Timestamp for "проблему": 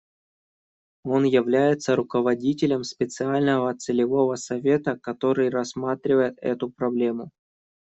6.71-7.29